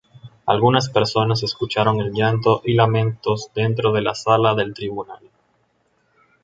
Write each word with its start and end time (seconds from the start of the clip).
Algunas 0.47 0.89
personas 0.89 1.43
escucharon 1.43 1.99
el 2.01 2.11
llanto 2.11 2.63
y 2.65 2.73
lamentos 2.73 3.51
dentro 3.53 3.91
de 3.91 4.01
la 4.01 4.15
sala 4.15 4.55
del 4.55 4.73
tribunal. 4.73 5.19